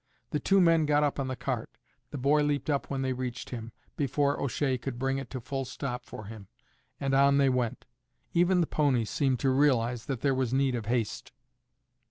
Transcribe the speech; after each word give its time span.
The 0.31 0.39
two 0.39 0.59
men 0.59 0.87
got 0.87 1.03
up 1.03 1.19
on 1.19 1.27
the 1.27 1.35
cart; 1.35 1.77
the 2.09 2.17
boy 2.17 2.41
leaped 2.41 2.71
up 2.71 2.89
when 2.89 3.03
they 3.03 3.13
reached 3.13 3.51
him, 3.51 3.71
before 3.95 4.41
O'Shea 4.41 4.79
could 4.79 4.97
bring 4.97 5.19
it 5.19 5.29
to 5.29 5.39
full 5.39 5.63
stop 5.63 6.05
for 6.07 6.25
him, 6.25 6.47
and 6.99 7.13
on 7.13 7.37
they 7.37 7.49
went. 7.49 7.85
Even 8.33 8.61
the 8.61 8.65
pony 8.65 9.05
seemed 9.05 9.37
to 9.41 9.51
realize 9.51 10.07
that 10.07 10.21
there 10.21 10.33
was 10.33 10.55
need 10.55 10.73
of 10.73 10.87
haste. 10.87 11.31